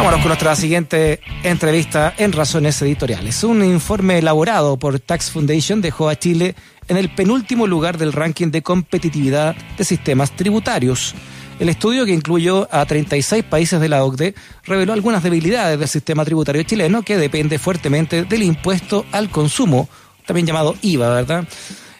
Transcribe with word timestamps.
Vámonos 0.00 0.20
con 0.20 0.28
nuestra 0.28 0.56
siguiente 0.56 1.20
entrevista 1.42 2.14
en 2.16 2.32
Razones 2.32 2.80
Editoriales. 2.80 3.44
Un 3.44 3.62
informe 3.62 4.16
elaborado 4.16 4.78
por 4.78 4.98
Tax 4.98 5.30
Foundation 5.30 5.82
dejó 5.82 6.08
a 6.08 6.18
Chile 6.18 6.54
en 6.88 6.96
el 6.96 7.14
penúltimo 7.14 7.66
lugar 7.66 7.98
del 7.98 8.14
ranking 8.14 8.50
de 8.50 8.62
competitividad 8.62 9.54
de 9.76 9.84
sistemas 9.84 10.34
tributarios. 10.34 11.14
El 11.58 11.68
estudio, 11.68 12.06
que 12.06 12.14
incluyó 12.14 12.66
a 12.72 12.86
36 12.86 13.44
países 13.44 13.78
de 13.78 13.90
la 13.90 14.02
OCDE, 14.02 14.34
reveló 14.64 14.94
algunas 14.94 15.22
debilidades 15.22 15.78
del 15.78 15.88
sistema 15.88 16.24
tributario 16.24 16.62
chileno 16.62 17.02
que 17.02 17.18
depende 17.18 17.58
fuertemente 17.58 18.24
del 18.24 18.42
impuesto 18.42 19.04
al 19.12 19.28
consumo, 19.28 19.86
también 20.24 20.46
llamado 20.46 20.76
IVA, 20.80 21.14
¿verdad? 21.14 21.44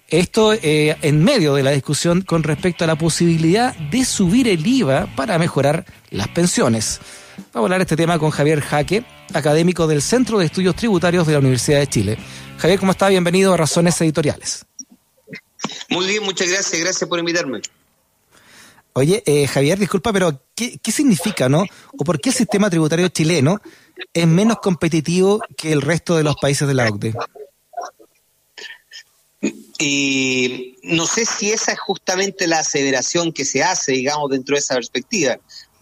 Esto 0.08 0.54
eh, 0.54 0.96
en 1.02 1.22
medio 1.22 1.52
de 1.52 1.64
la 1.64 1.72
discusión 1.72 2.22
con 2.22 2.44
respecto 2.44 2.82
a 2.82 2.86
la 2.86 2.96
posibilidad 2.96 3.76
de 3.76 4.06
subir 4.06 4.48
el 4.48 4.66
IVA 4.66 5.06
para 5.14 5.38
mejorar 5.38 5.84
las 6.08 6.28
pensiones. 6.28 6.98
Vamos 7.41 7.54
a 7.54 7.59
hablar 7.59 7.79
de 7.79 7.84
este 7.84 7.96
tema 7.96 8.18
con 8.18 8.30
Javier 8.30 8.61
Jaque, 8.61 9.04
académico 9.33 9.87
del 9.87 10.02
Centro 10.02 10.38
de 10.38 10.46
Estudios 10.46 10.77
Tributarios 10.77 11.27
de 11.27 11.33
la 11.33 11.38
Universidad 11.38 11.78
de 11.80 11.87
Chile. 11.87 12.19
Javier, 12.59 12.78
¿cómo 12.78 12.92
está? 12.92 13.09
Bienvenido 13.09 13.55
a 13.55 13.56
Razones 13.56 14.01
Editoriales. 14.01 14.66
Muy 15.88 16.06
bien, 16.06 16.23
muchas 16.23 16.48
gracias. 16.48 16.80
Gracias 16.80 17.09
por 17.09 17.19
invitarme. 17.19 17.61
Oye, 18.92 19.23
eh, 19.24 19.47
Javier, 19.47 19.78
disculpa, 19.78 20.12
pero 20.12 20.42
¿qué, 20.55 20.78
¿qué 20.78 20.92
significa, 20.92 21.48
no? 21.48 21.64
¿O 21.97 22.05
por 22.05 22.20
qué 22.20 22.30
el 22.30 22.34
sistema 22.34 22.69
tributario 22.69 23.09
chileno 23.09 23.61
es 24.12 24.27
menos 24.27 24.59
competitivo 24.59 25.41
que 25.56 25.72
el 25.72 25.80
resto 25.80 26.16
de 26.16 26.25
los 26.25 26.36
países 26.36 26.69
de 26.69 26.75
la 26.75 26.88
OCDE? 26.88 27.14
Y 29.78 30.77
no 30.83 31.06
sé 31.06 31.25
si 31.25 31.50
esa 31.52 31.72
es 31.72 31.80
justamente 31.80 32.47
la 32.47 32.59
aseveración 32.59 33.33
que 33.33 33.47
se 33.47 33.62
hace, 33.62 33.92
digamos, 33.92 34.30
dentro 34.30 34.55
de 34.55 34.61
esa 34.61 34.75
perspectiva 34.75 35.38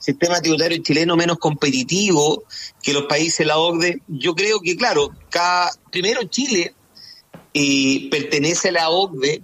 sistema 0.08 0.40
tributario 0.40 0.82
chileno 0.82 1.16
menos 1.16 1.36
competitivo 1.36 2.44
que 2.82 2.94
los 2.94 3.02
países 3.02 3.38
de 3.38 3.44
la 3.44 3.58
OCDE. 3.58 4.00
Yo 4.08 4.34
creo 4.34 4.58
que, 4.60 4.74
claro, 4.74 5.10
cada, 5.28 5.70
primero 5.90 6.23
Chile 6.24 6.74
eh, 7.52 8.09
pertenece 8.10 8.70
a 8.70 8.73
la 8.73 8.88
OCDE 8.88 9.42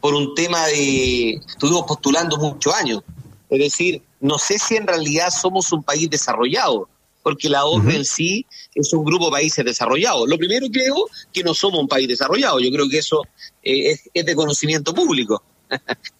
por 0.00 0.14
un 0.14 0.34
tema 0.36 0.66
de, 0.66 1.32
estuvimos 1.32 1.84
postulando 1.84 2.36
muchos 2.36 2.72
años, 2.72 3.02
es 3.50 3.58
decir, 3.58 4.02
no 4.20 4.38
sé 4.38 4.58
si 4.58 4.76
en 4.76 4.86
realidad 4.86 5.30
somos 5.30 5.72
un 5.72 5.82
país 5.82 6.08
desarrollado, 6.08 6.88
porque 7.24 7.48
la 7.48 7.64
OCDE 7.64 7.96
en 7.96 8.04
sí 8.04 8.46
es 8.72 8.92
un 8.92 9.04
grupo 9.04 9.26
de 9.26 9.32
países 9.32 9.64
desarrollados. 9.64 10.28
Lo 10.28 10.38
primero 10.38 10.68
creo 10.70 11.08
que 11.32 11.42
no 11.42 11.54
somos 11.54 11.80
un 11.80 11.88
país 11.88 12.06
desarrollado, 12.06 12.60
yo 12.60 12.70
creo 12.70 12.88
que 12.88 12.98
eso 12.98 13.22
eh, 13.64 13.96
es 14.12 14.24
de 14.24 14.34
conocimiento 14.36 14.94
público. 14.94 15.42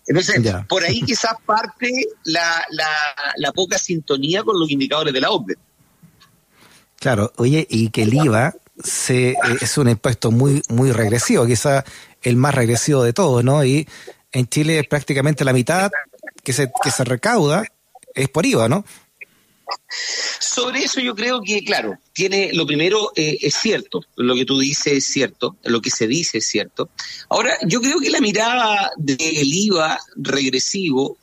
Entonces, 0.07 0.41
por 0.69 0.85
ahí 0.85 1.01
quizás 1.07 1.35
parte 1.45 1.91
la, 2.25 2.65
la, 3.37 3.53
poca 3.53 3.79
sintonía 3.79 4.43
con 4.43 4.59
los 4.59 4.71
indicadores 4.71 5.13
de 5.13 5.21
la 5.21 5.31
OPE. 5.31 5.55
Claro, 6.97 7.33
oye, 7.37 7.67
y 7.69 7.91
que 7.91 8.03
el 8.03 8.15
IVA 8.15 8.55
se, 8.83 9.31
eh, 9.31 9.37
es 9.61 9.77
un 9.79 9.89
impuesto 9.89 10.31
muy, 10.31 10.63
muy 10.69 10.93
regresivo, 10.93 11.47
quizás 11.47 11.85
el 12.23 12.37
más 12.37 12.55
regresivo 12.55 13.03
de 13.03 13.13
todos, 13.13 13.45
¿no? 13.45 13.65
Y 13.65 13.87
en 14.33 14.47
Chile 14.49 14.85
prácticamente 14.89 15.45
la 15.45 15.53
mitad 15.53 15.91
que 16.43 16.53
se, 16.53 16.71
que 16.83 16.91
se 16.91 17.05
recauda 17.05 17.65
es 18.15 18.29
por 18.29 18.47
IVA, 18.47 18.69
¿no? 18.69 18.85
Sobre 20.41 20.85
eso 20.85 21.01
yo 21.01 21.15
creo 21.15 21.41
que, 21.43 21.65
claro, 21.65 21.99
tiene 22.13 22.53
lo 22.53 22.67
primero 22.67 23.13
eh, 23.17 23.39
es 23.41 23.55
cierto, 23.55 24.05
lo 24.17 24.35
que 24.35 24.45
tú 24.45 24.59
dices 24.59 24.93
es 24.93 25.07
cierto, 25.07 25.57
lo 25.65 25.81
que 25.81 25.91
se 25.91 26.07
dice 26.07 26.39
es 26.39 26.47
cierto. 26.47 26.91
Ahora, 27.29 27.57
yo 27.67 27.81
creo 27.81 28.01
que 28.01 28.11
la 28.11 28.21
mirada 28.21 28.91
del 28.97 29.53
IVA 29.53 29.99
regresivo 30.17 31.17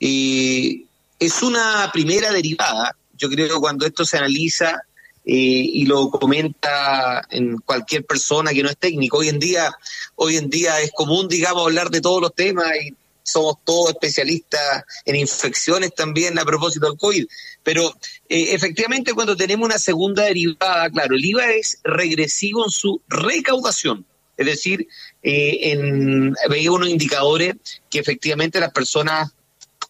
eh, 0.00 0.84
es 1.18 1.42
una 1.42 1.90
primera 1.92 2.32
derivada. 2.32 2.96
Yo 3.16 3.28
creo 3.28 3.48
que 3.48 3.60
cuando 3.60 3.86
esto 3.86 4.04
se 4.04 4.18
analiza 4.18 4.82
eh, 5.24 5.34
y 5.34 5.86
lo 5.86 6.10
comenta 6.10 7.26
en 7.30 7.58
cualquier 7.58 8.04
persona 8.04 8.52
que 8.52 8.62
no 8.62 8.70
es 8.70 8.76
técnico, 8.76 9.18
hoy 9.18 9.28
en 9.28 9.38
día, 9.38 9.70
hoy 10.14 10.36
en 10.36 10.48
día 10.48 10.80
es 10.80 10.92
común, 10.92 11.28
digamos, 11.28 11.64
hablar 11.64 11.90
de 11.90 12.00
todos 12.00 12.22
los 12.22 12.34
temas 12.34 12.68
y 12.80 12.94
somos 13.28 13.56
todos 13.64 13.90
especialistas 13.90 14.84
en 15.04 15.16
infecciones 15.16 15.94
también 15.94 16.38
a 16.38 16.44
propósito 16.44 16.86
del 16.86 16.98
COVID. 16.98 17.26
Pero 17.62 17.88
eh, 18.28 18.54
efectivamente 18.54 19.12
cuando 19.14 19.36
tenemos 19.36 19.66
una 19.66 19.78
segunda 19.78 20.24
derivada, 20.24 20.90
claro, 20.90 21.14
el 21.14 21.24
IVA 21.24 21.52
es 21.52 21.80
regresivo 21.84 22.64
en 22.64 22.70
su 22.70 23.00
recaudación. 23.08 24.04
Es 24.36 24.46
decir, 24.46 24.86
eh, 25.22 25.72
en, 25.72 26.34
veía 26.48 26.70
unos 26.70 26.88
indicadores 26.88 27.56
que 27.90 27.98
efectivamente 27.98 28.60
las 28.60 28.72
personas, 28.72 29.32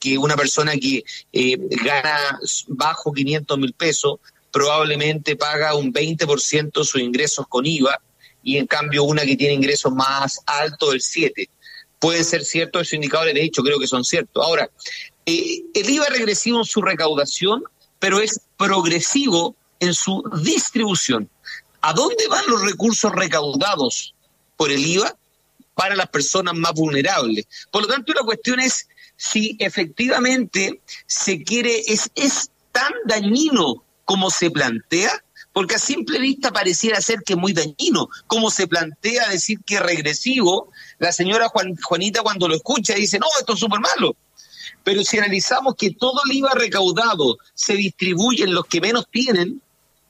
que 0.01 0.17
una 0.17 0.37
persona 0.37 0.73
que 0.73 1.05
eh, 1.33 1.57
gana 1.85 2.39
bajo 2.69 3.13
500 3.13 3.59
mil 3.59 3.75
pesos, 3.75 4.21
probablemente 4.51 5.37
paga 5.37 5.75
un 5.75 5.93
20% 5.93 6.73
de 6.73 6.85
sus 6.85 7.01
ingresos 7.01 7.47
con 7.47 7.67
IVA 7.67 8.01
y 8.43 8.57
en 8.57 8.67
cambio 8.67 9.05
una 9.05 9.27
que 9.27 9.37
tiene 9.37 9.55
ingresos 9.55 9.93
más 9.93 10.41
altos 10.47 10.93
del 10.93 11.01
7% 11.01 11.49
pueden 11.99 12.25
ser 12.25 12.45
ciertos 12.45 12.83
esos 12.83 12.95
indicadores, 12.95 13.35
de 13.35 13.43
hecho 13.43 13.63
creo 13.63 13.79
que 13.79 13.87
son 13.87 14.05
ciertos. 14.05 14.45
Ahora, 14.45 14.71
eh, 15.27 15.63
el 15.75 15.91
IVA 15.91 16.07
es 16.07 16.13
regresivo 16.13 16.59
en 16.59 16.65
su 16.65 16.83
recaudación, 16.83 17.63
pero 17.99 18.21
es 18.21 18.41
progresivo 18.57 19.57
en 19.81 19.95
su 19.95 20.23
distribución. 20.43 21.29
¿A 21.81 21.93
dónde 21.93 22.27
van 22.29 22.45
los 22.49 22.63
recursos 22.63 23.13
recaudados 23.13 24.15
por 24.57 24.71
el 24.71 24.85
IVA? 24.85 25.17
Para 25.75 25.95
las 25.95 26.09
personas 26.09 26.55
más 26.55 26.73
vulnerables. 26.73 27.47
Por 27.71 27.83
lo 27.83 27.89
tanto, 27.89 28.13
la 28.13 28.23
cuestión 28.23 28.59
es 28.59 28.89
si 29.17 29.57
efectivamente 29.61 30.81
se 31.07 31.43
quiere, 31.45 31.83
es 31.87 32.51
tan 32.73 32.93
dañino 33.05 33.85
como 34.05 34.31
se 34.31 34.51
plantea, 34.51 35.23
porque 35.59 35.75
a 35.75 35.81
simple 35.81 36.21
vista 36.21 36.53
pareciera 36.53 37.01
ser 37.01 37.25
que 37.25 37.33
es 37.33 37.37
muy 37.37 37.53
dañino. 37.53 38.09
Como 38.29 38.49
se 38.49 38.69
plantea 38.69 39.27
decir 39.27 39.59
que 39.67 39.75
es 39.75 39.81
regresivo, 39.81 40.71
la 41.01 41.11
señora 41.11 41.49
Juanita 41.49 42.23
cuando 42.23 42.47
lo 42.47 42.55
escucha 42.55 42.95
dice, 42.95 43.19
no, 43.19 43.27
esto 43.41 43.55
es 43.55 43.59
súper 43.59 43.81
malo. 43.81 44.15
Pero 44.85 45.03
si 45.03 45.19
analizamos 45.19 45.75
que 45.75 45.91
todo 45.91 46.21
el 46.25 46.37
IVA 46.37 46.53
recaudado 46.55 47.39
se 47.55 47.75
distribuye 47.75 48.45
en 48.45 48.55
los 48.55 48.67
que 48.67 48.81
menos 48.81 49.09
tienen, 49.11 49.61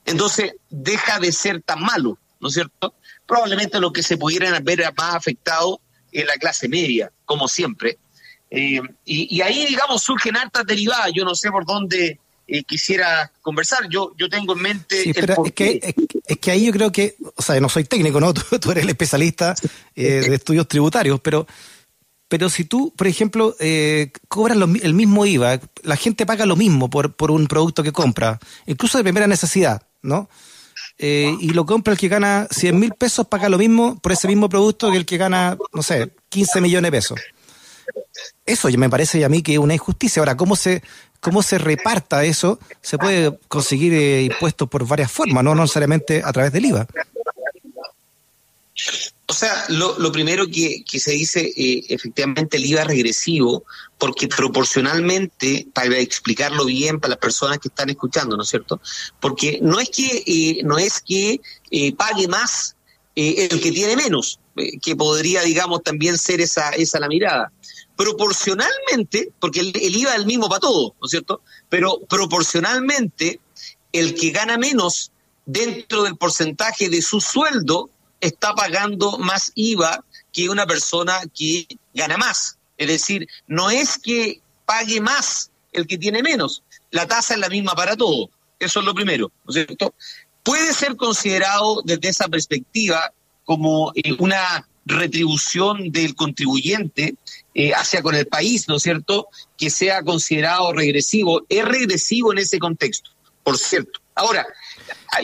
entonces 0.05 0.53
deja 0.69 1.17
de 1.17 1.31
ser 1.31 1.63
tan 1.63 1.81
malo, 1.81 2.19
¿no 2.39 2.49
es 2.49 2.53
cierto? 2.53 2.93
Probablemente 3.25 3.79
lo 3.79 3.91
que 3.91 4.03
se 4.03 4.17
pudieran 4.17 4.63
ver 4.63 4.83
más 4.95 5.15
afectado 5.15 5.81
es 6.11 6.27
la 6.27 6.35
clase 6.35 6.69
media, 6.69 7.11
como 7.25 7.47
siempre. 7.47 7.97
Eh, 8.51 8.81
y, 9.03 9.35
y, 9.35 9.41
ahí, 9.41 9.65
digamos, 9.65 10.03
surgen 10.03 10.37
hartas 10.37 10.67
derivadas. 10.67 11.09
Yo 11.11 11.25
no 11.25 11.33
sé 11.33 11.49
por 11.49 11.65
dónde 11.65 12.19
eh, 12.49 12.63
quisiera 12.63 13.31
conversar. 13.41 13.87
Yo, 13.89 14.13
yo 14.17 14.29
tengo 14.29 14.53
en 14.53 14.61
mente. 14.61 15.03
Sí, 15.03 15.13
pero 15.13 15.45
es, 15.45 15.53
que, 15.53 15.95
es, 16.25 16.37
que 16.37 16.51
ahí 16.51 16.65
yo 16.65 16.71
creo 16.71 16.91
que, 16.91 17.15
o 17.35 17.41
sea, 17.41 17.59
no 17.59 17.69
soy 17.69 17.83
técnico, 17.83 18.19
¿no? 18.19 18.33
Tú, 18.61 18.71
eres 18.71 18.83
el 18.83 18.89
especialista 18.89 19.55
eh, 19.95 20.25
de 20.27 20.35
estudios 20.35 20.67
tributarios, 20.67 21.19
pero, 21.21 21.47
pero 22.27 22.49
si 22.49 22.65
tú, 22.65 22.93
por 22.95 23.07
ejemplo, 23.07 23.55
eh, 23.59 24.11
cobras 24.27 24.57
el 24.81 24.93
mismo 24.93 25.25
IVA, 25.25 25.59
la 25.83 25.95
gente 25.95 26.25
paga 26.25 26.45
lo 26.45 26.55
mismo 26.55 26.89
por, 26.89 27.15
por 27.15 27.31
un 27.31 27.47
producto 27.47 27.83
que 27.83 27.91
compra, 27.91 28.39
incluso 28.67 28.97
de 28.97 29.03
primera 29.03 29.27
necesidad, 29.27 29.83
¿no? 30.01 30.29
Eh, 31.01 31.33
y 31.39 31.51
lo 31.51 31.65
compra 31.65 31.93
el 31.93 31.99
que 31.99 32.09
gana 32.09 32.45
100 32.51 32.77
mil 32.77 32.91
pesos, 32.91 33.25
paga 33.25 33.47
lo 33.47 33.57
mismo 33.57 33.97
por 33.99 34.11
ese 34.11 34.27
mismo 34.27 34.49
producto 34.49 34.91
que 34.91 34.97
el 34.97 35.05
que 35.05 35.15
gana, 35.15 35.57
no 35.73 35.81
sé, 35.81 36.11
15 36.27 36.59
millones 36.59 36.91
de 36.91 36.97
pesos. 36.97 37.19
Eso 38.45 38.67
me 38.77 38.89
parece 38.89 39.23
a 39.23 39.29
mí 39.29 39.41
que 39.41 39.53
es 39.53 39.59
una 39.59 39.73
injusticia. 39.73 40.19
Ahora, 40.19 40.35
¿cómo 40.35 40.57
se, 40.57 40.83
cómo 41.19 41.43
se 41.43 41.57
reparta 41.57 42.23
eso, 42.23 42.59
se 42.81 42.97
puede 42.97 43.37
conseguir 43.47 43.93
eh, 43.93 44.23
impuestos 44.23 44.69
por 44.69 44.85
varias 44.87 45.11
formas, 45.11 45.43
no 45.43 45.55
necesariamente 45.55 46.21
a 46.23 46.31
través 46.31 46.51
del 46.51 46.65
IVA. 46.65 46.87
O 49.25 49.33
sea, 49.33 49.65
lo, 49.69 50.11
primero 50.11 50.47
que, 50.47 50.83
se 50.99 51.11
dice, 51.11 51.41
eh, 51.55 51.85
efectivamente, 51.89 52.57
el 52.57 52.65
IVA 52.65 52.85
regresivo, 52.85 53.63
porque 53.97 54.27
proporcionalmente, 54.27 55.67
para 55.73 55.97
explicarlo 55.97 56.65
bien 56.65 56.99
para 56.99 57.11
las 57.11 57.19
personas 57.19 57.59
que 57.59 57.67
están 57.67 57.89
escuchando, 57.89 58.35
¿no 58.35 58.43
es 58.43 58.49
cierto? 58.49 58.81
Porque 59.19 59.59
no 59.61 59.79
es 59.79 59.89
que, 59.89 60.23
eh, 60.25 60.61
no 60.63 60.77
es 60.77 60.99
que 61.01 61.41
pague 61.95 62.27
más 62.27 62.75
el 63.15 63.59
que 63.61 63.71
tiene 63.71 63.97
menos, 63.97 64.39
que 64.81 64.95
podría, 64.95 65.41
digamos, 65.41 65.83
también 65.83 66.17
ser 66.17 66.41
esa, 66.41 66.69
esa 66.69 66.99
la 66.99 67.09
mirada 67.09 67.51
proporcionalmente, 67.99 69.33
porque 69.41 69.59
el, 69.59 69.75
IVA 69.75 70.11
es 70.11 70.19
el 70.19 70.25
mismo 70.25 70.47
para 70.47 70.61
todo, 70.61 70.95
¿no 71.01 71.05
es 71.05 71.11
cierto? 71.11 71.41
Pero 71.67 71.99
proporcionalmente, 72.07 73.41
el 73.91 74.15
que 74.15 74.31
gana 74.31 74.57
menos 74.57 75.11
dentro 75.45 76.03
del 76.03 76.15
porcentaje 76.15 76.87
de 76.87 77.01
su 77.01 77.19
sueldo 77.19 77.89
está 78.21 78.55
pagando 78.55 79.17
más 79.17 79.51
IVA 79.53 80.05
que 80.31 80.47
una 80.47 80.65
persona 80.65 81.19
que 81.37 81.67
gana 81.93 82.15
más. 82.15 82.57
Es 82.77 82.87
decir, 82.87 83.27
no 83.47 83.69
es 83.69 83.97
que 83.97 84.39
pague 84.65 85.01
más 85.01 85.51
el 85.73 85.85
que 85.85 85.97
tiene 85.97 86.23
menos, 86.23 86.63
la 86.91 87.05
tasa 87.05 87.33
es 87.33 87.41
la 87.41 87.49
misma 87.49 87.75
para 87.75 87.97
todo. 87.97 88.29
Eso 88.59 88.79
es 88.79 88.85
lo 88.85 88.93
primero, 88.93 89.29
¿no 89.43 89.49
es 89.49 89.65
cierto? 89.65 89.93
Puede 90.41 90.73
ser 90.73 90.95
considerado 90.95 91.81
desde 91.83 92.07
esa 92.07 92.29
perspectiva 92.29 93.11
como 93.43 93.91
eh, 93.93 94.15
una 94.19 94.69
retribución 94.89 95.91
del 95.91 96.15
contribuyente 96.15 97.15
eh, 97.53 97.71
hacia 97.73 98.01
con 98.01 98.15
el 98.15 98.27
país, 98.27 98.67
¿no 98.67 98.75
es 98.75 98.83
cierto?, 98.83 99.27
que 99.57 99.69
sea 99.69 100.03
considerado 100.03 100.73
regresivo. 100.73 101.45
Es 101.47 101.63
regresivo 101.65 102.31
en 102.33 102.39
ese 102.39 102.59
contexto. 102.59 103.11
por 103.43 103.57
cierto. 103.57 103.99
Ahora, 104.15 104.45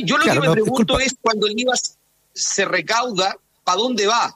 yo 0.04 0.18
lo 0.18 0.24
que 0.24 0.40
me 0.40 0.52
pregunto 0.52 1.00
es 1.00 1.16
cuando 1.22 1.48
el 1.48 1.60
IVA 1.60 1.74
se 2.34 2.66
recauda, 2.66 3.38
¿para 3.64 3.78
dónde 3.78 4.08
va? 4.08 4.36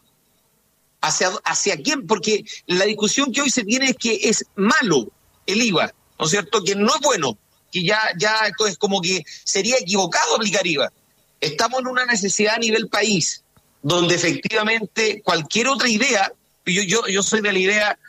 ¿Hacia, 1.01 1.29
¿Hacia 1.45 1.81
quién? 1.81 2.05
Porque 2.05 2.43
la 2.67 2.85
discusión 2.85 3.31
que 3.31 3.41
hoy 3.41 3.49
se 3.49 3.63
tiene 3.63 3.91
es 3.91 3.95
que 3.97 4.19
es 4.23 4.45
malo 4.55 5.07
el 5.45 5.61
IVA, 5.61 5.93
¿no 6.19 6.25
es 6.25 6.31
cierto? 6.31 6.63
Que 6.63 6.75
no 6.75 6.93
es 6.93 7.01
bueno, 7.01 7.37
que 7.71 7.83
ya, 7.83 7.99
ya 8.17 8.47
esto 8.47 8.67
es 8.67 8.77
como 8.77 9.01
que 9.01 9.23
sería 9.43 9.77
equivocado 9.77 10.35
aplicar 10.35 10.67
IVA. 10.67 10.91
Estamos 11.39 11.79
en 11.79 11.87
una 11.87 12.05
necesidad 12.05 12.55
a 12.55 12.59
nivel 12.59 12.89
país, 12.89 13.43
donde 13.81 14.15
efectivamente 14.15 15.21
cualquier 15.23 15.67
otra 15.67 15.87
idea, 15.87 16.31
yo, 16.65 16.83
yo, 16.83 17.07
yo 17.07 17.23
soy 17.23 17.41
de 17.41 17.53
la 17.53 17.59
idea, 17.59 17.99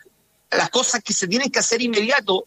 las 0.51 0.71
cosas 0.71 1.03
que 1.03 1.13
se 1.13 1.29
tienen 1.29 1.51
que 1.51 1.59
hacer 1.59 1.81
inmediato, 1.81 2.47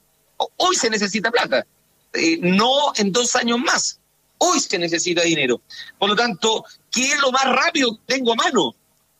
hoy 0.58 0.76
se 0.76 0.90
necesita 0.90 1.32
plata, 1.32 1.66
eh, 2.14 2.38
no 2.42 2.94
en 2.96 3.12
dos 3.12 3.36
años 3.36 3.60
más, 3.60 4.00
hoy 4.38 4.60
se 4.60 4.78
necesita 4.78 5.22
dinero. 5.22 5.62
Por 5.98 6.10
lo 6.10 6.16
tanto, 6.16 6.66
¿qué 6.92 7.14
es 7.14 7.22
lo 7.22 7.32
más 7.32 7.46
rápido 7.46 7.96
que 7.96 8.16
tengo 8.16 8.34
a 8.34 8.36
mano? 8.36 8.76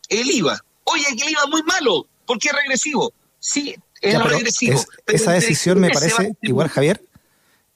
El 0.08 0.30
IVA. 0.30 0.62
Oye, 0.84 1.04
que 1.16 1.24
el 1.24 1.32
IVA 1.32 1.42
es 1.44 1.50
muy 1.50 1.62
malo, 1.62 2.06
porque 2.26 2.48
es 2.48 2.54
regresivo. 2.54 3.12
Sí, 3.38 3.74
es 4.00 4.22
regresivo. 4.22 4.84
esa 5.06 5.32
decisión 5.32 5.80
me 5.80 5.90
parece, 5.90 6.34
igual 6.42 6.68
Javier, 6.68 7.02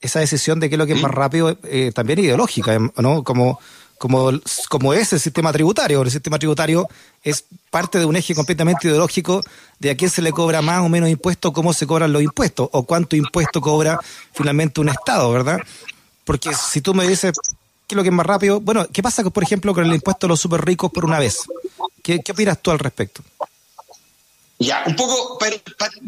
esa 0.01 0.19
decisión 0.19 0.59
de 0.59 0.69
qué 0.69 0.75
es 0.75 0.79
lo 0.79 0.87
que 0.87 0.93
es 0.93 1.01
más 1.01 1.11
rápido 1.11 1.57
eh, 1.63 1.91
también 1.93 2.19
ideológica, 2.19 2.77
¿no? 2.97 3.23
Como 3.23 3.59
como, 3.99 4.31
como 4.69 4.93
es 4.93 5.13
el 5.13 5.19
sistema 5.19 5.51
tributario. 5.51 6.01
El 6.01 6.09
sistema 6.09 6.39
tributario 6.39 6.87
es 7.21 7.43
parte 7.69 7.99
de 7.99 8.05
un 8.05 8.15
eje 8.15 8.33
completamente 8.33 8.87
ideológico 8.87 9.43
de 9.77 9.91
a 9.91 9.97
quién 9.97 10.09
se 10.09 10.23
le 10.23 10.31
cobra 10.31 10.63
más 10.63 10.81
o 10.81 10.89
menos 10.89 11.09
impuestos, 11.09 11.51
cómo 11.51 11.73
se 11.73 11.85
cobran 11.85 12.11
los 12.11 12.23
impuestos, 12.23 12.69
o 12.71 12.83
cuánto 12.83 13.15
impuesto 13.15 13.61
cobra 13.61 13.99
finalmente 14.33 14.81
un 14.81 14.89
Estado, 14.89 15.29
¿verdad? 15.31 15.59
Porque 16.23 16.49
si 16.53 16.81
tú 16.81 16.93
me 16.93 17.07
dices 17.07 17.33
qué 17.87 17.95
es 17.95 17.97
lo 17.97 18.03
que 18.03 18.09
es 18.09 18.15
más 18.15 18.25
rápido, 18.25 18.61
bueno, 18.61 18.87
¿qué 18.91 19.03
pasa, 19.03 19.23
por 19.23 19.43
ejemplo, 19.43 19.73
con 19.73 19.85
el 19.85 19.93
impuesto 19.93 20.25
a 20.27 20.29
los 20.29 20.39
súper 20.39 20.63
ricos 20.63 20.91
por 20.91 21.03
una 21.03 21.19
vez? 21.19 21.39
¿Qué, 22.01 22.21
¿Qué 22.21 22.31
opinas 22.31 22.57
tú 22.61 22.71
al 22.71 22.79
respecto? 22.79 23.21
Ya, 24.61 24.83
un 24.85 24.95
poco, 24.97 25.37
pero 25.39 25.57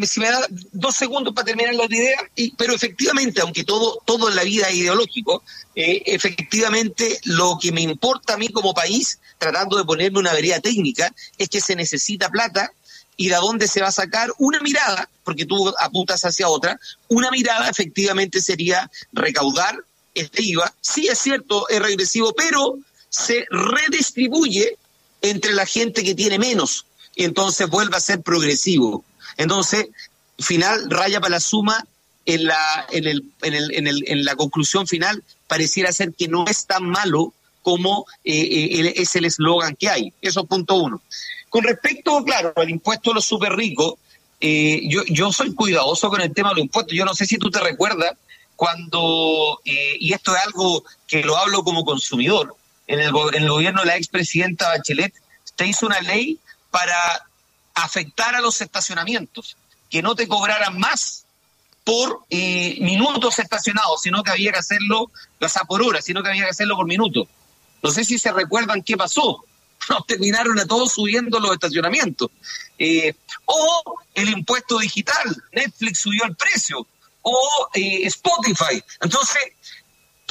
si 0.06 0.19
me 0.19 0.30
da 0.30 0.45
dos 0.74 0.98
segundos 0.98 1.33
para 1.33 1.45
terminar 1.45 1.74
la 1.74 1.86
idea, 1.86 2.18
y, 2.36 2.53
pero 2.57 2.74
efectivamente, 2.74 3.39
aunque 3.39 3.63
todo, 3.63 4.01
todo 4.03 4.27
en 4.27 4.36
la 4.36 4.44
vida 4.44 4.68
es 4.68 4.75
ideológico, 4.75 5.42
eh, 5.74 6.03
efectivamente 6.06 7.18
lo 7.24 7.57
que 7.62 7.71
me 7.71 7.80
importa 7.80 8.33
a 8.33 8.38
mí 8.38 8.50
como 8.50 8.74
país, 8.74 9.19
tratando 9.38 9.77
de 9.77 9.86
ponerme 9.86 10.19
una 10.19 10.33
vereda 10.33 10.59
técnica, 10.59 11.13
es 11.38 11.48
que 11.48 11.62
se 11.62 11.77
necesita 11.77 12.27
plata 12.27 12.69
y 13.15 13.30
de 13.30 13.36
dónde 13.36 13.69
se 13.69 13.80
va 13.80 13.88
a 13.88 13.94
sacar 13.94 14.30
una 14.38 14.59
mirada, 14.59 15.09
porque 15.24 15.45
tú 15.45 15.74
apuntas 15.80 16.25
hacia 16.25 16.50
otra, 16.50 16.77
una 17.07 17.31
mirada 17.31 17.69
efectivamente 17.69 18.42
sería 18.42 18.92
recaudar 19.13 19.77
este 20.13 20.44
IVA. 20.44 20.74
Sí 20.81 21.07
es 21.07 21.19
cierto, 21.19 21.69
es 21.69 21.81
regresivo, 21.81 22.33
pero 22.33 22.77
se 23.07 23.45
redistribuye 23.50 24.77
entre 25.21 25.54
la 25.54 25.65
gente 25.65 26.04
que 26.04 26.15
tiene 26.15 26.38
menos 26.38 26.86
y 27.16 27.24
entonces 27.25 27.69
vuelve 27.69 27.98
a 27.98 28.00
ser 28.00 28.22
progresivo. 28.22 29.04
Entonces, 29.38 29.88
final 30.40 30.90
raya 30.90 31.19
para 31.19 31.31
la 31.31 31.40
suma 31.40 31.86
en 32.25 32.46
la, 32.46 32.88
en, 32.92 33.08
el, 33.08 33.25
en, 33.42 33.54
el, 33.54 33.75
en, 33.75 33.88
el, 33.88 34.04
en 34.08 34.25
la 34.25 34.36
conclusión 34.36 34.88
final 34.88 35.24
pareciera 35.48 35.92
ser 35.92 36.13
que 36.13 36.28
no 36.28 36.46
es 36.48 36.66
tan 36.66 36.86
malo 36.86 37.34
como 37.62 38.06
eh, 38.24 38.34
eh, 38.34 38.94
es 38.98 39.16
el 39.16 39.25
eslogan 39.25 39.75
que 39.75 39.90
hay. 39.90 40.13
Eso 40.22 40.42
es 40.42 40.48
punto 40.48 40.75
uno. 40.75 41.02
Con 41.50 41.63
respecto, 41.63 42.24
claro, 42.24 42.54
al 42.56 42.69
impuesto 42.69 43.12
a 43.12 43.16
los 43.16 43.25
super 43.25 43.54
ricos, 43.54 43.96
eh, 44.40 44.81
yo, 44.88 45.04
yo 45.07 45.31
soy 45.31 45.54
cuidadoso 45.54 46.10
con 46.10 46.22
el 46.22 46.34
tema 46.34 46.50
de 46.50 46.56
los 46.56 46.64
impuestos. 46.64 46.96
Yo 46.96 47.06
no 47.06 47.14
sé 47.14 47.25
si 47.25 47.38
tú 47.38 47.52
te 47.52 47.60
recuerdas 47.60 48.14
cuando, 48.56 49.60
y 49.64 50.14
esto 50.14 50.36
es 50.36 50.44
algo 50.44 50.84
que 51.07 51.24
lo 51.24 51.36
hablo 51.36 51.64
como 51.64 51.84
consumidor, 51.84 52.56
en 52.86 53.00
el, 53.00 53.12
en 53.34 53.44
el 53.44 53.50
gobierno 53.50 53.81
de 53.81 53.88
la 53.88 53.98
expresidenta 53.98 54.69
Bachelet, 54.69 55.14
se 55.57 55.66
hizo 55.66 55.88
una 55.88 56.00
ley 56.02 56.38
para 56.71 57.27
afectar 57.75 58.35
a 58.35 58.41
los 58.41 58.62
estacionamientos, 58.62 59.57
que 59.89 60.01
no 60.01 60.15
te 60.15 60.27
cobraran 60.27 60.79
más 60.79 61.25
por 61.83 62.21
eh, 62.29 62.77
minutos 62.81 63.39
estacionados, 63.39 64.01
sino 64.01 64.23
que 64.23 64.31
había 64.31 64.51
que 64.51 64.59
hacerlo, 64.59 65.12
o 65.39 65.50
sea, 65.50 65.63
por 65.63 65.81
hora, 65.81 66.01
sino 66.01 66.23
que 66.23 66.29
había 66.29 66.45
que 66.45 66.51
hacerlo 66.51 66.75
por 66.75 66.88
minuto. 66.88 67.27
No 67.81 67.91
sé 67.91 68.06
si 68.06 68.18
se 68.19 68.31
recuerdan 68.31 68.83
qué 68.83 68.95
pasó. 68.97 69.44
Nos 69.89 70.06
terminaron 70.06 70.59
a 70.59 70.65
todos 70.65 70.94
subiendo 70.94 71.39
los 71.39 71.51
estacionamientos. 71.51 72.29
Eh, 72.77 73.13
o 73.45 73.95
el 74.13 74.29
impuesto 74.29 74.77
digital, 74.79 75.44
Netflix 75.51 76.00
subió 76.00 76.23
el 76.25 76.35
precio, 76.35 76.88
o 77.23 77.69
eh, 77.73 78.06
Spotify. 78.06 78.83
Entonces, 79.01 79.41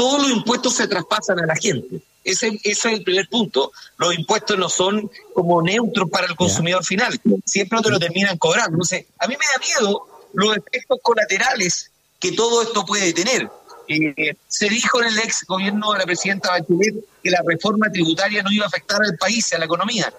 todos 0.00 0.22
los 0.22 0.30
impuestos 0.30 0.76
se 0.76 0.88
traspasan 0.88 1.40
a 1.40 1.46
la 1.46 1.54
gente. 1.54 2.00
Ese, 2.24 2.58
ese, 2.64 2.70
es 2.70 2.84
el 2.86 3.04
primer 3.04 3.28
punto. 3.28 3.70
Los 3.98 4.14
impuestos 4.14 4.56
no 4.56 4.70
son 4.70 5.10
como 5.34 5.60
neutros 5.60 6.08
para 6.08 6.26
el 6.26 6.36
consumidor 6.36 6.82
final. 6.82 7.20
Siempre 7.44 7.82
te 7.82 7.90
lo 7.90 7.98
terminan 7.98 8.38
cobrando. 8.38 8.76
Entonces, 8.76 9.04
a 9.18 9.26
mí 9.26 9.34
me 9.38 9.44
da 9.44 9.60
miedo 9.60 10.06
los 10.32 10.56
efectos 10.56 11.00
colaterales 11.02 11.90
que 12.18 12.32
todo 12.32 12.62
esto 12.62 12.86
puede 12.86 13.12
tener. 13.12 13.50
Eh, 13.88 14.36
se 14.48 14.70
dijo 14.70 15.02
en 15.02 15.08
el 15.08 15.18
ex 15.18 15.44
gobierno 15.44 15.92
de 15.92 15.98
la 15.98 16.06
presidenta 16.06 16.48
Bachelet 16.48 16.94
que 17.22 17.30
la 17.30 17.42
reforma 17.46 17.92
tributaria 17.92 18.42
no 18.42 18.50
iba 18.50 18.64
a 18.64 18.68
afectar 18.68 19.02
al 19.04 19.18
país, 19.18 19.52
a 19.52 19.58
la 19.58 19.66
economía. 19.66 20.10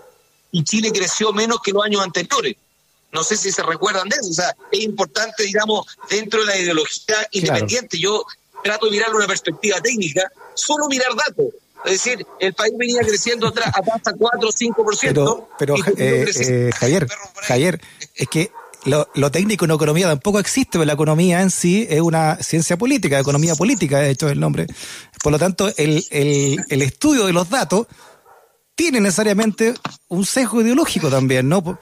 Y 0.52 0.64
Chile 0.64 0.92
creció 0.92 1.34
menos 1.34 1.60
que 1.60 1.72
los 1.72 1.84
años 1.84 2.04
anteriores. 2.04 2.56
No 3.12 3.24
sé 3.24 3.36
si 3.36 3.52
se 3.52 3.64
recuerdan 3.64 4.08
de 4.10 4.18
eso. 4.18 4.30
O 4.30 4.34
sea, 4.34 4.56
es 4.72 4.82
importante, 4.82 5.42
digamos, 5.42 5.88
dentro 6.08 6.42
de 6.42 6.46
la 6.46 6.58
ideología 6.60 7.28
independiente. 7.32 7.98
Yo 7.98 8.24
trato 8.64 8.86
de 8.86 8.92
mirar 8.92 9.14
una 9.14 9.28
perspectiva 9.28 9.80
técnica, 9.82 10.32
solo 10.54 10.88
mirar 10.88 11.10
datos 11.16 11.54
es 11.86 11.92
decir, 11.94 12.26
el 12.40 12.54
país 12.54 12.74
venía 12.78 13.02
creciendo 13.02 13.48
a 13.48 13.50
hasta 13.50 14.14
4 14.14 14.48
o 14.48 14.52
5%. 14.52 15.00
Pero, 15.02 15.50
pero 15.58 15.76
eh, 15.98 16.26
eh, 16.30 16.70
Javier, 16.76 17.08
Javier, 17.42 17.82
es 18.16 18.28
que 18.28 18.52
lo, 18.86 19.32
técnico 19.32 19.66
en 19.66 19.72
economía 19.72 20.08
tampoco 20.08 20.40
existe, 20.40 20.74
pero 20.74 20.86
la 20.86 20.94
economía 20.94 21.42
en 21.42 21.50
sí 21.50 21.88
es 21.90 22.02
una 22.02 22.38
ciencia 22.42 22.78
política, 22.78 23.20
economía 23.20 23.56
política, 23.56 24.00
de 24.00 24.12
hecho 24.12 24.28
es 24.28 24.34
el 24.34 24.40
nombre. 24.40 24.68
Por 25.24 25.32
lo 25.32 25.40
tanto, 25.40 25.72
el, 25.78 26.06
el 26.12 26.82
estudio 26.82 27.26
de 27.26 27.34
los 27.34 27.50
datos 27.50 27.88
tiene 28.76 29.00
necesariamente 29.02 29.74
un 30.08 30.26
sesgo 30.26 30.62
ideológico 30.62 31.10
también, 31.10 31.50
¿no? 31.50 31.80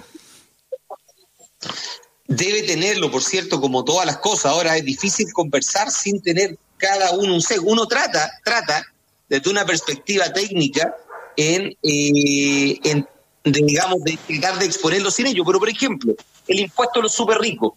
Debe 2.27 2.63
tenerlo, 2.63 3.11
por 3.11 3.23
cierto, 3.23 3.59
como 3.59 3.83
todas 3.83 4.05
las 4.05 4.17
cosas. 4.17 4.51
Ahora 4.51 4.77
es 4.77 4.85
difícil 4.85 5.31
conversar 5.33 5.91
sin 5.91 6.21
tener 6.21 6.57
cada 6.79 7.11
uno 7.11 7.35
un 7.35 7.41
sesgo. 7.41 7.69
Uno 7.69 7.85
trata, 7.85 8.31
trata 8.43 8.83
desde 9.27 9.49
una 9.51 9.65
perspectiva 9.65 10.33
técnica 10.33 10.95
en, 11.35 11.77
eh, 11.83 13.03
digamos, 13.43 14.03
de 14.03 14.17
tratar 14.27 14.57
de 14.57 14.65
exponerlo 14.65 15.11
sin 15.11 15.27
ello. 15.27 15.43
Pero, 15.45 15.59
por 15.59 15.69
ejemplo, 15.69 16.15
el 16.47 16.59
impuesto 16.59 16.99
a 16.99 17.03
los 17.03 17.13
súper 17.13 17.37
ricos. 17.37 17.73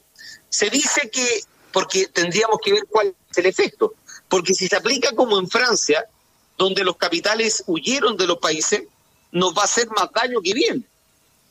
Se 0.49 0.71
dice 0.71 1.11
que, 1.11 1.41
porque 1.73 2.07
tendríamos 2.07 2.59
que 2.65 2.73
ver 2.73 2.85
cuál 2.89 3.15
es 3.31 3.39
el 3.39 3.47
efecto, 3.47 3.95
porque 4.29 4.55
si 4.55 4.69
se 4.69 4.77
aplica 4.77 5.15
como 5.15 5.39
en 5.39 5.49
Francia, 5.49 6.07
donde 6.57 6.85
los 6.85 6.97
capitales 6.97 7.65
huyeron 7.67 8.17
de 8.17 8.27
los 8.27 8.39
países, 8.39 8.83
nos 9.33 9.57
va 9.57 9.63
a 9.63 9.65
hacer 9.65 9.89
más 9.89 10.09
daño 10.15 10.41
que 10.43 10.55
bien. 10.55 10.87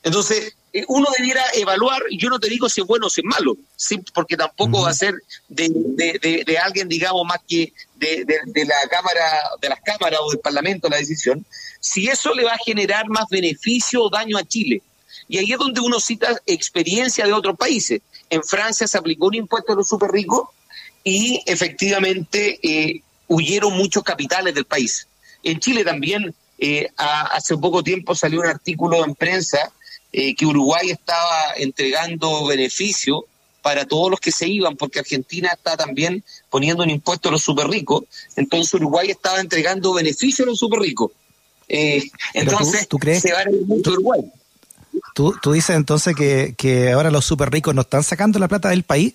Entonces, 0.03 0.55
eh, 0.73 0.85
uno 0.87 1.07
debiera 1.17 1.43
evaluar, 1.53 2.01
yo 2.11 2.29
no 2.29 2.39
te 2.39 2.49
digo 2.49 2.69
si 2.69 2.81
es 2.81 2.87
bueno 2.87 3.07
o 3.07 3.09
si 3.09 3.21
es 3.21 3.25
malo, 3.25 3.57
¿sí? 3.75 3.99
porque 4.13 4.37
tampoco 4.37 4.83
va 4.83 4.89
a 4.89 4.93
ser 4.93 5.15
de, 5.49 5.69
de, 5.69 6.43
de, 6.45 6.57
alguien, 6.57 6.87
digamos, 6.87 7.25
más 7.25 7.39
que 7.47 7.73
de, 7.97 8.25
la 8.65 8.75
Cámara, 8.89 9.41
de 9.61 9.69
las 9.69 9.81
cámaras 9.81 10.19
o 10.23 10.31
del 10.31 10.39
Parlamento 10.39 10.89
la 10.89 10.97
decisión, 10.97 11.45
si 11.79 12.07
eso 12.07 12.33
le 12.33 12.45
va 12.45 12.53
a 12.53 12.65
generar 12.65 13.09
más 13.09 13.25
beneficio 13.29 14.03
o 14.03 14.09
daño 14.09 14.37
a 14.37 14.43
Chile. 14.43 14.81
Y 15.27 15.37
ahí 15.37 15.51
es 15.51 15.59
donde 15.59 15.81
uno 15.81 15.99
cita 15.99 16.41
experiencia 16.45 17.25
de 17.25 17.33
otros 17.33 17.57
países. 17.57 18.01
En 18.29 18.43
Francia 18.43 18.87
se 18.87 18.97
aplicó 18.97 19.27
un 19.27 19.35
impuesto 19.35 19.73
a 19.73 19.75
los 19.75 19.87
super 19.87 20.09
ricos 20.09 20.47
y 21.03 21.41
efectivamente 21.45 22.59
eh, 22.63 23.01
huyeron 23.27 23.73
muchos 23.73 24.03
capitales 24.03 24.55
del 24.55 24.65
país. 24.65 25.07
En 25.43 25.59
Chile 25.59 25.83
también, 25.83 26.33
eh, 26.59 26.89
hace 26.95 27.57
poco 27.57 27.83
tiempo 27.83 28.15
salió 28.15 28.39
un 28.39 28.47
artículo 28.47 29.03
en 29.03 29.15
prensa 29.15 29.71
eh, 30.11 30.35
que 30.35 30.45
Uruguay 30.45 30.89
estaba 30.89 31.53
entregando 31.57 32.45
beneficio 32.45 33.25
para 33.61 33.85
todos 33.85 34.09
los 34.09 34.19
que 34.19 34.31
se 34.31 34.47
iban, 34.47 34.75
porque 34.75 34.99
Argentina 34.99 35.51
está 35.53 35.77
también 35.77 36.23
poniendo 36.49 36.83
un 36.83 36.89
impuesto 36.89 37.29
a 37.29 37.31
los 37.31 37.43
super 37.43 37.67
ricos, 37.67 38.03
entonces 38.35 38.73
Uruguay 38.73 39.09
estaba 39.09 39.39
entregando 39.39 39.93
beneficio 39.93 40.45
a 40.45 40.47
los 40.47 40.59
super 40.59 40.79
ricos. 40.79 41.11
Eh, 41.67 42.03
entonces, 42.33 42.87
tú, 42.87 42.97
crees, 42.97 43.21
se 43.21 43.31
va 43.31 43.39
a 43.39 43.43
ir 43.43 43.61
mucho 43.65 43.91
Uruguay. 43.91 44.21
¿Tú, 45.13 45.35
tú 45.41 45.53
dices 45.53 45.75
entonces 45.75 46.15
que, 46.15 46.53
que 46.57 46.91
ahora 46.91 47.11
los 47.11 47.23
super 47.23 47.49
ricos 47.49 47.73
no 47.73 47.81
están 47.81 48.03
sacando 48.03 48.39
la 48.39 48.47
plata 48.47 48.69
del 48.69 48.83
país 48.83 49.13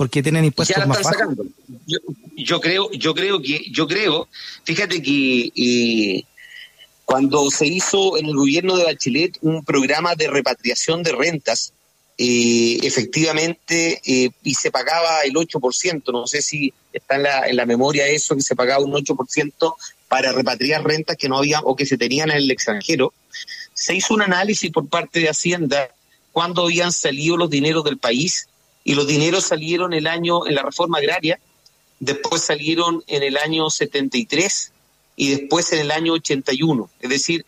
porque 0.00 0.22
tienen 0.22 0.46
impuestos 0.46 0.76
ya 0.76 0.86
la 0.86 0.94
están 0.94 1.12
Sacando. 1.12 1.44
Yo, 1.86 1.98
yo, 2.34 2.60
creo, 2.60 2.90
yo 2.92 3.14
creo 3.14 3.42
que, 3.42 3.70
yo 3.70 3.86
creo, 3.86 4.28
fíjate 4.64 5.02
que 5.02 5.52
eh, 5.54 6.24
cuando 7.10 7.50
se 7.50 7.66
hizo 7.66 8.16
en 8.18 8.26
el 8.26 8.36
gobierno 8.36 8.76
de 8.76 8.84
Bachelet 8.84 9.36
un 9.40 9.64
programa 9.64 10.14
de 10.14 10.28
repatriación 10.28 11.02
de 11.02 11.10
rentas 11.10 11.72
eh, 12.16 12.78
efectivamente 12.84 14.00
eh, 14.06 14.30
y 14.44 14.54
se 14.54 14.70
pagaba 14.70 15.22
el 15.22 15.32
8%, 15.32 16.12
no 16.12 16.28
sé 16.28 16.40
si 16.40 16.72
está 16.92 17.16
en 17.16 17.24
la, 17.24 17.48
en 17.48 17.56
la 17.56 17.66
memoria 17.66 18.06
eso, 18.06 18.36
que 18.36 18.42
se 18.42 18.54
pagaba 18.54 18.84
un 18.84 18.92
8% 18.92 19.74
para 20.06 20.30
repatriar 20.30 20.84
rentas 20.84 21.16
que 21.16 21.28
no 21.28 21.38
había 21.38 21.58
o 21.62 21.74
que 21.74 21.84
se 21.84 21.98
tenían 21.98 22.30
en 22.30 22.36
el 22.36 22.50
extranjero. 22.52 23.12
Se 23.74 23.92
hizo 23.92 24.14
un 24.14 24.22
análisis 24.22 24.70
por 24.70 24.88
parte 24.88 25.18
de 25.18 25.30
Hacienda 25.30 25.92
cuando 26.30 26.66
habían 26.66 26.92
salido 26.92 27.36
los 27.36 27.50
dineros 27.50 27.82
del 27.82 27.98
país 27.98 28.46
y 28.84 28.94
los 28.94 29.08
dineros 29.08 29.42
salieron 29.42 29.94
el 29.94 30.06
año 30.06 30.46
en 30.46 30.54
la 30.54 30.62
reforma 30.62 30.98
agraria, 30.98 31.40
después 31.98 32.40
salieron 32.40 33.02
en 33.08 33.24
el 33.24 33.36
año 33.36 33.68
73 33.68 34.70
y 35.20 35.28
después 35.36 35.70
en 35.72 35.80
el 35.80 35.90
año 35.90 36.14
81. 36.14 36.88
Es 36.98 37.10
decir, 37.10 37.44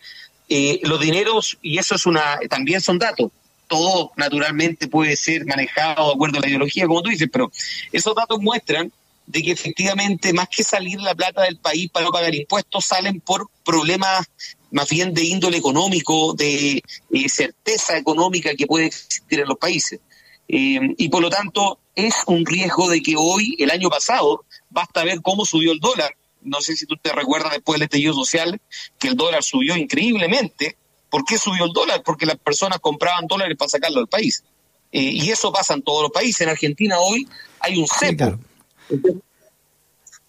eh, 0.47 0.79
los 0.83 0.99
dineros, 0.99 1.57
y 1.63 1.79
eso 1.79 1.95
es 1.95 2.05
una, 2.05 2.37
también 2.47 2.81
son 2.81 2.99
datos, 2.99 3.31
todo 3.67 4.11
naturalmente 4.15 4.87
puede 4.87 5.15
ser 5.15 5.43
manejado 5.47 6.05
de 6.05 6.13
acuerdo 6.13 6.37
a 6.37 6.41
la 6.41 6.49
ideología, 6.49 6.85
como 6.85 7.01
tú 7.01 7.09
dices, 7.09 7.27
pero 7.33 7.51
esos 7.91 8.13
datos 8.13 8.39
muestran 8.39 8.91
de 9.25 9.41
que 9.41 9.51
efectivamente 9.51 10.33
más 10.33 10.49
que 10.49 10.63
salir 10.63 11.01
la 11.01 11.15
plata 11.15 11.41
del 11.41 11.57
país 11.57 11.89
para 11.89 12.05
no 12.05 12.11
pagar 12.11 12.35
impuestos, 12.35 12.85
salen 12.85 13.19
por 13.19 13.49
problemas 13.65 14.27
más 14.69 14.87
bien 14.87 15.11
de 15.11 15.23
índole 15.23 15.57
económico, 15.57 16.35
de 16.35 16.83
eh, 17.11 17.29
certeza 17.29 17.97
económica 17.97 18.53
que 18.55 18.67
puede 18.67 18.85
existir 18.85 19.39
en 19.39 19.47
los 19.47 19.57
países. 19.57 19.99
Eh, 20.47 20.79
y 20.95 21.09
por 21.09 21.23
lo 21.23 21.31
tanto 21.31 21.79
es 21.95 22.13
un 22.27 22.45
riesgo 22.45 22.87
de 22.87 23.01
que 23.01 23.15
hoy, 23.17 23.55
el 23.57 23.71
año 23.71 23.89
pasado, 23.89 24.45
basta 24.69 25.03
ver 25.03 25.23
cómo 25.23 25.43
subió 25.43 25.71
el 25.71 25.79
dólar. 25.79 26.13
No 26.43 26.61
sé 26.61 26.75
si 26.75 26.85
tú 26.85 26.95
te 26.97 27.11
recuerdas 27.11 27.51
después 27.51 27.75
del 27.79 27.83
estallido 27.83 28.13
social 28.13 28.59
que 28.99 29.09
el 29.09 29.15
dólar 29.15 29.43
subió 29.43 29.75
increíblemente. 29.75 30.77
¿Por 31.09 31.25
qué 31.25 31.37
subió 31.37 31.65
el 31.65 31.73
dólar? 31.73 32.01
Porque 32.03 32.25
las 32.25 32.37
personas 32.37 32.79
compraban 32.79 33.27
dólares 33.27 33.55
para 33.57 33.69
sacarlo 33.69 33.99
del 33.99 34.07
país. 34.07 34.43
Eh, 34.91 35.01
y 35.01 35.29
eso 35.31 35.51
pasa 35.51 35.73
en 35.73 35.81
todos 35.81 36.03
los 36.03 36.11
países. 36.11 36.41
En 36.41 36.49
Argentina 36.49 36.99
hoy 36.99 37.27
hay 37.59 37.77
un 37.77 37.87
cepo. 37.87 38.39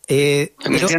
Eh, 0.06 0.54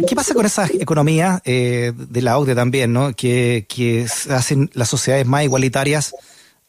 ¿qué 0.08 0.16
pasa 0.16 0.34
con 0.34 0.46
esas 0.46 0.70
economías 0.70 1.40
eh, 1.44 1.92
de 1.94 2.22
la 2.22 2.38
OCDE 2.38 2.54
también, 2.54 2.92
¿no? 2.92 3.14
que, 3.14 3.66
que 3.68 4.06
hacen 4.30 4.70
las 4.74 4.88
sociedades 4.88 5.26
más 5.26 5.44
igualitarias 5.44 6.14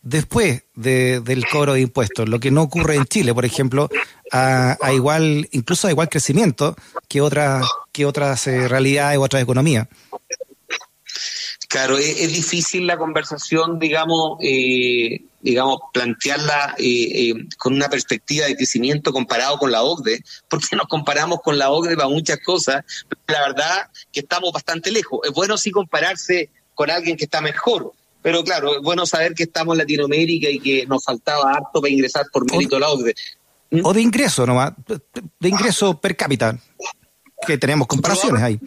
después 0.02 0.64
del 0.76 1.46
cobro 1.52 1.74
de 1.74 1.82
impuestos? 1.82 2.30
Lo 2.30 2.40
que 2.40 2.52
no 2.52 2.64
ocurre 2.64 2.96
en 2.96 3.06
Chile, 3.06 3.34
por 3.34 3.46
ejemplo, 3.46 3.90
a, 4.32 4.78
igual, 4.94 5.48
incluso 5.52 5.88
a 5.88 5.92
igual 5.92 6.10
crecimiento 6.10 6.76
que 7.08 7.22
otras 7.22 7.66
que 7.92 8.06
otras 8.06 8.46
eh, 8.48 8.68
realidades 8.68 9.18
u 9.18 9.24
otras 9.24 9.42
economías. 9.42 9.88
Claro, 11.68 11.98
es, 11.98 12.32
difícil 12.32 12.88
la 12.88 12.98
conversación, 12.98 13.78
digamos, 13.78 14.38
eh, 14.42 15.22
digamos, 15.42 15.80
plantearla 15.92 16.76
eh, 16.78 17.30
eh, 17.30 17.34
con 17.58 17.74
una 17.74 17.90
perspectiva 17.90 18.46
de 18.46 18.56
crecimiento 18.56 19.12
comparado 19.12 19.58
con 19.58 19.72
la 19.72 19.84
OCDE, 19.84 20.24
porque 20.48 20.78
nos 20.78 20.88
comparamos 20.88 21.40
con 21.42 21.58
la 21.58 21.70
OCDE 21.70 21.98
para 21.98 22.08
muchas 22.08 22.40
cosas, 22.40 22.86
la 23.28 23.42
verdad 23.42 23.90
que 24.14 24.22
estamos 24.22 24.54
bastante 24.54 24.92
lejos. 24.92 25.20
Es 25.26 25.32
bueno 25.34 25.58
sí 25.58 25.72
compararse 25.72 26.50
con 26.74 26.90
alguien 26.90 27.18
que 27.18 27.26
está 27.26 27.42
mejor, 27.42 27.92
pero 28.22 28.46
claro, 28.46 28.78
es 28.78 28.82
bueno 28.82 29.06
saber 29.06 29.34
que 29.34 29.44
estamos 29.44 29.74
en 29.74 29.80
Latinoamérica 29.80 30.50
y 30.50 30.60
que 30.60 30.86
nos 30.86 31.04
faltaba 31.04 31.52
harto 31.52 31.82
para 31.82 31.92
ingresar 31.92 32.28
por 32.32 32.50
mérito 32.50 32.78
a 32.78 32.80
la 32.80 32.90
OCDE. 32.92 33.14
¿Mm? 33.72 33.82
O 33.84 33.94
de 33.94 34.02
ingreso 34.02 34.46
nomás, 34.46 34.74
de 34.88 35.50
ingreso 35.50 36.00
per 36.00 36.16
cápita, 36.16 36.58
que 37.46 37.58
tenemos 37.58 37.88
comparaciones 37.88 38.42
ahí 38.42 38.60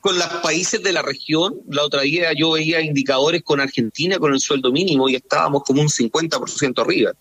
con 0.00 0.18
los 0.18 0.26
países 0.42 0.82
de 0.82 0.92
la 0.92 1.02
región. 1.02 1.60
La 1.68 1.84
otra 1.84 2.02
día 2.02 2.32
yo 2.36 2.52
veía 2.52 2.80
indicadores 2.80 3.42
con 3.42 3.60
Argentina 3.60 4.18
con 4.18 4.32
el 4.32 4.40
sueldo 4.40 4.72
mínimo 4.72 5.08
y 5.08 5.16
estábamos 5.16 5.62
como 5.64 5.82
un 5.82 5.88
50% 5.88 6.80
arriba 6.80 7.12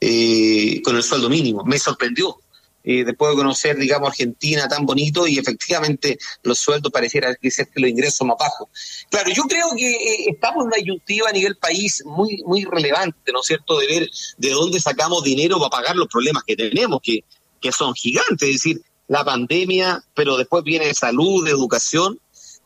eh, 0.00 0.82
con 0.82 0.96
el 0.96 1.02
sueldo 1.02 1.28
mínimo. 1.28 1.64
Me 1.64 1.78
sorprendió. 1.78 2.38
Eh, 2.84 3.04
después 3.04 3.32
de 3.32 3.36
conocer, 3.36 3.76
digamos, 3.76 4.08
Argentina 4.08 4.68
tan 4.68 4.86
bonito 4.86 5.26
y 5.26 5.38
efectivamente 5.38 6.16
los 6.42 6.58
sueldos 6.58 6.92
pareciera 6.92 7.34
que 7.34 7.50
ser 7.50 7.68
que 7.68 7.80
los 7.80 7.90
ingresos 7.90 8.26
más 8.26 8.36
bajos. 8.38 8.68
Claro, 9.10 9.30
yo 9.30 9.42
creo 9.42 9.68
que 9.76 9.90
eh, 9.90 10.24
estamos 10.28 10.62
en 10.62 10.68
una 10.68 10.76
ayuntiva 10.76 11.28
a 11.28 11.32
nivel 11.32 11.56
país 11.56 12.02
muy, 12.06 12.42
muy 12.46 12.64
relevante, 12.64 13.32
¿no 13.32 13.40
es 13.40 13.46
cierto?, 13.46 13.78
de 13.78 13.86
ver 13.88 14.10
de 14.38 14.50
dónde 14.50 14.80
sacamos 14.80 15.22
dinero 15.24 15.58
para 15.58 15.70
pagar 15.70 15.96
los 15.96 16.08
problemas 16.08 16.44
que 16.44 16.56
tenemos, 16.56 17.00
que, 17.02 17.24
que 17.60 17.72
son 17.72 17.94
gigantes. 17.94 18.48
Es 18.48 18.54
decir, 18.54 18.80
la 19.08 19.24
pandemia, 19.24 20.02
pero 20.14 20.36
después 20.36 20.62
viene 20.62 20.94
salud, 20.94 21.46
educación. 21.48 22.18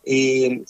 Eh, 0.05 0.63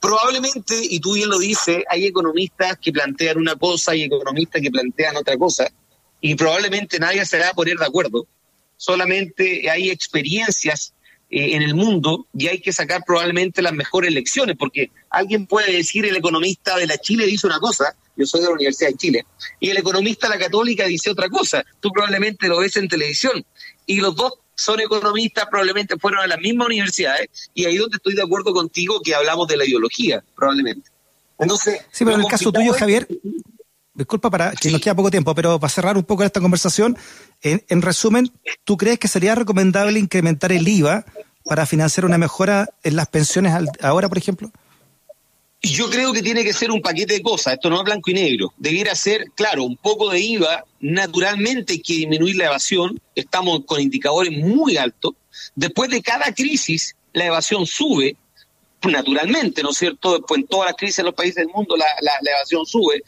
probablemente, 0.00 0.78
y 0.80 1.00
tú 1.00 1.14
bien 1.14 1.28
lo 1.28 1.38
dices, 1.38 1.82
hay 1.88 2.06
economistas 2.06 2.76
que 2.80 2.92
plantean 2.92 3.38
una 3.38 3.56
cosa 3.56 3.96
y 3.96 4.02
economistas 4.02 4.60
que 4.60 4.70
plantean 4.70 5.16
otra 5.16 5.36
cosa, 5.36 5.68
y 6.20 6.34
probablemente 6.34 6.98
nadie 6.98 7.24
se 7.24 7.38
va 7.38 7.48
a 7.48 7.54
poner 7.54 7.78
de 7.78 7.86
acuerdo. 7.86 8.26
Solamente 8.82 9.70
hay 9.70 9.90
experiencias 9.90 10.92
eh, 11.30 11.54
en 11.54 11.62
el 11.62 11.76
mundo 11.76 12.26
y 12.36 12.48
hay 12.48 12.58
que 12.58 12.72
sacar 12.72 13.04
probablemente 13.06 13.62
las 13.62 13.72
mejores 13.72 14.12
lecciones, 14.12 14.56
porque 14.58 14.90
alguien 15.08 15.46
puede 15.46 15.72
decir 15.72 16.04
el 16.04 16.16
economista 16.16 16.76
de 16.76 16.88
la 16.88 16.98
Chile 16.98 17.26
dice 17.26 17.46
una 17.46 17.60
cosa, 17.60 17.94
yo 18.16 18.26
soy 18.26 18.40
de 18.40 18.46
la 18.48 18.54
Universidad 18.54 18.90
de 18.90 18.96
Chile, 18.96 19.24
y 19.60 19.70
el 19.70 19.76
economista 19.76 20.26
de 20.26 20.34
la 20.34 20.44
Católica 20.46 20.84
dice 20.86 21.10
otra 21.10 21.28
cosa. 21.28 21.64
Tú 21.78 21.92
probablemente 21.92 22.48
lo 22.48 22.58
ves 22.58 22.74
en 22.76 22.88
televisión 22.88 23.44
y 23.86 24.00
los 24.00 24.16
dos 24.16 24.32
son 24.56 24.80
economistas, 24.80 25.46
probablemente 25.48 25.96
fueron 25.96 26.18
a 26.18 26.26
las 26.26 26.40
mismas 26.40 26.66
universidades, 26.66 27.28
y 27.54 27.66
ahí 27.66 27.76
donde 27.76 27.98
estoy 27.98 28.16
de 28.16 28.22
acuerdo 28.22 28.52
contigo 28.52 29.00
que 29.00 29.14
hablamos 29.14 29.46
de 29.46 29.58
la 29.58 29.64
ideología, 29.64 30.24
probablemente. 30.34 30.90
Entonces, 31.38 31.82
sí, 31.92 32.04
pero 32.04 32.16
en 32.16 32.22
el 32.22 32.26
caso 32.26 32.50
tuyo, 32.50 32.72
Javier, 32.72 33.06
disculpa 33.94 34.30
para 34.30 34.52
que 34.52 34.70
nos 34.70 34.80
queda 34.80 34.94
poco 34.94 35.10
tiempo, 35.10 35.34
pero 35.34 35.58
para 35.60 35.70
cerrar 35.70 35.96
un 35.96 36.04
poco 36.04 36.24
esta 36.24 36.40
conversación, 36.40 36.96
en, 37.42 37.64
en, 37.68 37.82
resumen, 37.82 38.32
¿tú 38.64 38.76
crees 38.76 38.98
que 38.98 39.08
sería 39.08 39.34
recomendable 39.34 39.98
incrementar 39.98 40.52
el 40.52 40.66
IVA 40.66 41.04
para 41.44 41.66
financiar 41.66 42.04
una 42.04 42.18
mejora 42.18 42.68
en 42.82 42.96
las 42.96 43.08
pensiones 43.08 43.52
ahora, 43.80 44.08
por 44.08 44.18
ejemplo? 44.18 44.50
Yo 45.64 45.88
creo 45.90 46.12
que 46.12 46.22
tiene 46.22 46.42
que 46.42 46.52
ser 46.52 46.72
un 46.72 46.82
paquete 46.82 47.14
de 47.14 47.22
cosas, 47.22 47.54
esto 47.54 47.70
no 47.70 47.78
es 47.78 47.84
blanco 47.84 48.10
y 48.10 48.14
negro. 48.14 48.52
Debiera 48.56 48.96
ser, 48.96 49.26
claro, 49.36 49.62
un 49.62 49.76
poco 49.76 50.10
de 50.10 50.18
IVA, 50.18 50.64
naturalmente 50.80 51.74
hay 51.74 51.80
que 51.80 51.94
disminuir 51.94 52.36
la 52.36 52.46
evasión, 52.46 53.00
estamos 53.14 53.60
con 53.64 53.80
indicadores 53.80 54.36
muy 54.36 54.76
altos. 54.76 55.12
Después 55.54 55.88
de 55.90 56.02
cada 56.02 56.34
crisis, 56.34 56.96
la 57.12 57.26
evasión 57.26 57.64
sube, 57.66 58.16
naturalmente, 58.90 59.62
¿no 59.62 59.70
es 59.70 59.78
cierto? 59.78 60.18
Después 60.18 60.40
en 60.40 60.46
todas 60.46 60.68
las 60.68 60.76
crisis 60.76 60.98
en 60.98 61.06
los 61.06 61.14
países 61.14 61.36
del 61.36 61.48
mundo 61.48 61.76
la, 61.76 61.86
la, 62.00 62.30
evasión 62.30 62.66
sube. 62.66 63.02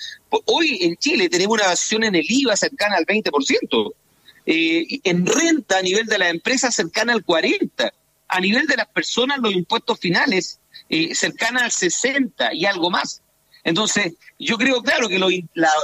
Hoy 0.47 0.78
en 0.83 0.97
Chile 0.97 1.28
tenemos 1.28 1.54
una 1.54 1.64
evasión 1.64 2.04
en 2.04 2.14
el 2.14 2.25
IVA 2.28 2.57
cercana 2.57 2.97
al 2.97 3.07
20%, 3.07 3.95
eh, 4.47 5.00
en 5.04 5.26
renta 5.26 5.78
a 5.78 5.83
nivel 5.83 6.07
de 6.07 6.19
las 6.19 6.31
empresas 6.31 6.75
cercana 6.75 7.12
al 7.12 7.25
40%, 7.25 7.93
a 8.28 8.40
nivel 8.40 8.66
de 8.66 8.76
las 8.76 8.88
personas 8.88 9.38
los 9.38 9.52
impuestos 9.52 9.99
finales 9.99 10.59
eh, 10.88 11.14
cercana 11.14 11.64
al 11.64 11.73
60 11.73 12.54
y 12.54 12.66
algo 12.66 12.90
más. 12.90 13.21
Entonces, 13.64 14.14
yo 14.38 14.59
creo, 14.59 14.83
claro, 14.83 15.09
que 15.09 15.19
los, 15.19 15.33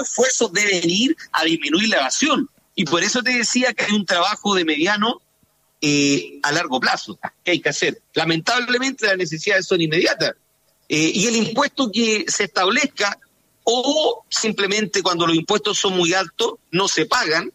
esfuerzos 0.02 0.52
deben 0.52 0.88
ir 0.88 1.16
a 1.32 1.44
disminuir 1.44 1.88
la 1.88 1.96
evasión. 1.96 2.48
Y 2.74 2.84
por 2.84 3.02
eso 3.02 3.22
te 3.22 3.32
decía 3.32 3.72
que 3.72 3.84
hay 3.84 3.92
un 3.92 4.04
trabajo 4.04 4.54
de 4.54 4.64
mediano 4.64 5.20
eh, 5.80 6.38
a 6.42 6.52
largo 6.52 6.80
plazo 6.80 7.18
que 7.44 7.52
hay 7.52 7.60
que 7.60 7.68
hacer. 7.68 8.00
Lamentablemente 8.14 9.06
las 9.06 9.16
necesidades 9.16 9.66
son 9.66 9.80
inmediatas. 9.80 10.34
Eh, 10.88 11.12
y 11.14 11.26
el 11.26 11.36
impuesto 11.36 11.90
que 11.92 12.24
se 12.28 12.44
establezca 12.44 13.18
o 13.64 14.24
simplemente 14.28 15.02
cuando 15.02 15.26
los 15.26 15.36
impuestos 15.36 15.78
son 15.78 15.96
muy 15.96 16.12
altos 16.14 16.54
no 16.72 16.88
se 16.88 17.06
pagan 17.06 17.52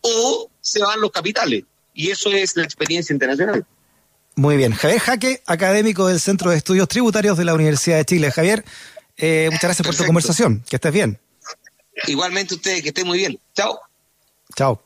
o 0.00 0.50
se 0.60 0.80
van 0.80 1.00
los 1.00 1.10
capitales. 1.10 1.64
Y 1.94 2.10
eso 2.10 2.30
es 2.30 2.56
la 2.56 2.64
experiencia 2.64 3.12
internacional. 3.12 3.66
Muy 4.34 4.56
bien. 4.56 4.72
Javier 4.72 5.00
Jaque, 5.00 5.42
académico 5.46 6.06
del 6.06 6.20
Centro 6.20 6.50
de 6.50 6.56
Estudios 6.56 6.88
Tributarios 6.88 7.36
de 7.36 7.44
la 7.44 7.54
Universidad 7.54 7.98
de 7.98 8.04
Chile. 8.06 8.30
Javier, 8.30 8.64
eh, 9.16 9.48
muchas 9.50 9.62
gracias 9.62 9.86
por 9.86 9.94
tu 9.94 10.04
conversación. 10.04 10.64
Que 10.68 10.76
estés 10.76 10.92
bien. 10.92 11.18
Igualmente 12.06 12.54
ustedes, 12.54 12.82
que 12.82 12.88
estén 12.88 13.06
muy 13.06 13.18
bien. 13.18 13.38
Chao. 13.54 13.78
Chao. 14.56 14.82